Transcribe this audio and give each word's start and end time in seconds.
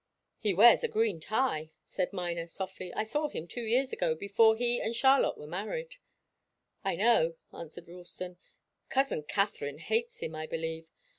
"He 0.39 0.55
wears 0.55 0.83
a 0.83 0.87
green 0.87 1.19
tie," 1.19 1.73
said 1.83 2.11
Miner, 2.11 2.47
softly. 2.47 2.91
"I 2.95 3.03
saw 3.03 3.27
him 3.27 3.45
two 3.47 3.61
years 3.61 3.93
ago, 3.93 4.15
before 4.15 4.55
he 4.55 4.81
and 4.81 4.95
Charlotte 4.95 5.37
were 5.37 5.45
married." 5.45 5.97
"I 6.83 6.95
know," 6.95 7.35
answered 7.53 7.87
Ralston. 7.87 8.39
"Cousin 8.89 9.21
Katharine 9.21 9.77
hates 9.77 10.17
him, 10.21 10.33
I 10.33 10.47
believe. 10.47 10.89